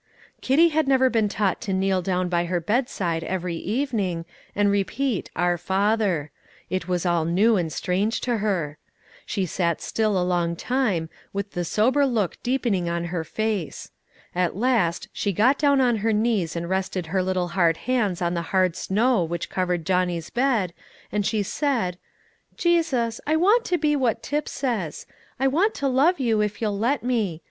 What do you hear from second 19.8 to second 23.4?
Johnny's bed, and she said, "Jesus, I